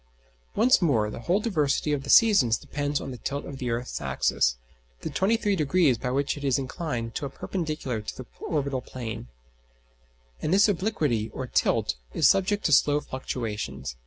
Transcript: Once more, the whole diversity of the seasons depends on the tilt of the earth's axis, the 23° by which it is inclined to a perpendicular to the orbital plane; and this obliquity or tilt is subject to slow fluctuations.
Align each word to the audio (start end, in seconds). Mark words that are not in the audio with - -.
Once 0.55 0.81
more, 0.81 1.11
the 1.11 1.19
whole 1.19 1.39
diversity 1.39 1.93
of 1.93 2.01
the 2.01 2.09
seasons 2.09 2.57
depends 2.57 2.99
on 2.99 3.11
the 3.11 3.19
tilt 3.19 3.45
of 3.45 3.59
the 3.59 3.69
earth's 3.69 4.01
axis, 4.01 4.57
the 5.01 5.11
23° 5.11 5.99
by 6.01 6.09
which 6.09 6.35
it 6.35 6.43
is 6.43 6.57
inclined 6.57 7.13
to 7.13 7.23
a 7.23 7.29
perpendicular 7.29 8.01
to 8.01 8.17
the 8.17 8.25
orbital 8.43 8.81
plane; 8.81 9.27
and 10.41 10.51
this 10.51 10.67
obliquity 10.67 11.29
or 11.35 11.45
tilt 11.45 11.97
is 12.15 12.27
subject 12.27 12.65
to 12.65 12.71
slow 12.71 12.99
fluctuations. 12.99 13.95